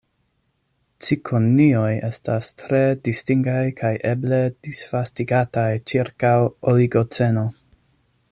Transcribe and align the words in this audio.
Cikonioj 1.07 1.91
estas 2.07 2.49
tre 2.61 2.79
distingaj 3.09 3.61
kaj 3.83 3.93
eble 4.13 4.41
disvastigataj 4.69 5.69
ĉirkaŭ 5.93 6.37
Oligoceno. 6.75 7.47